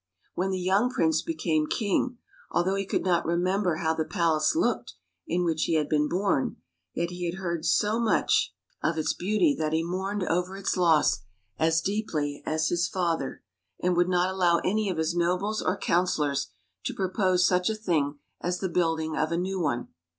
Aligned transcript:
When 0.33 0.49
the 0.49 0.59
young 0.59 0.89
prince 0.89 1.21
became 1.21 1.67
king, 1.67 2.17
although 2.49 2.73
he 2.73 2.87
could 2.87 3.03
not 3.03 3.23
remember 3.23 3.75
how 3.75 3.93
the 3.93 4.03
palace 4.03 4.55
looked 4.55 4.95
in 5.27 5.43
which 5.45 5.65
he 5.65 5.75
had 5.75 5.87
been 5.87 6.09
bom, 6.09 6.57
yet 6.95 7.11
he 7.11 7.25
had 7.27 7.35
heard 7.35 7.65
so 7.67 7.99
much 7.99 8.51
of 8.81 8.97
its 8.97 9.11
79 9.11 9.39
THE 9.39 9.55
PALACE 9.57 9.59
MADE 9.59 9.59
BY 9.61 9.69
MUSIC 9.69 9.77
"beauty 9.77 9.77
that 9.77 9.77
he 9.77 9.83
mourned 9.83 10.23
over 10.27 10.57
its 10.57 10.75
loss 10.75 11.19
as 11.59 11.81
deeply 11.81 12.43
as 12.47 12.69
his 12.69 12.87
father, 12.87 13.43
and 13.79 13.95
would 13.95 14.09
not 14.09 14.33
allow 14.33 14.57
any 14.65 14.89
of 14.89 14.97
his 14.97 15.13
nobles 15.13 15.61
or 15.61 15.77
counselors 15.77 16.47
to 16.85 16.95
propose 16.95 17.45
such 17.45 17.69
a 17.69 17.75
thing 17.75 18.17
as 18.41 18.59
the 18.59 18.69
building 18.69 19.15
of 19.15 19.31
a 19.31 19.37
new 19.37 19.59
one. 19.59 19.89